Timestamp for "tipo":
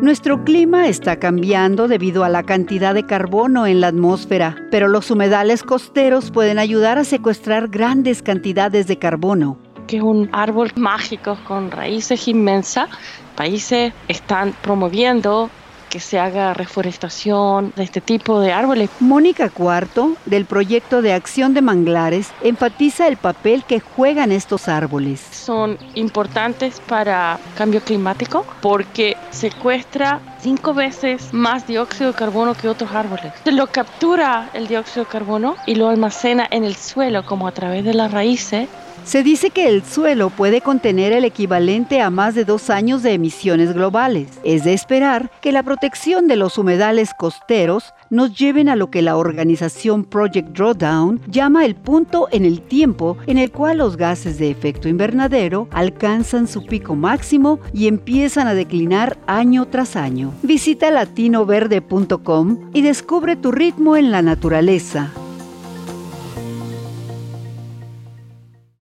18.00-18.40